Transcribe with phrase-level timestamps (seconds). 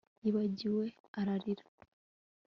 [0.23, 0.85] yibagiwe,
[1.19, 1.63] ararira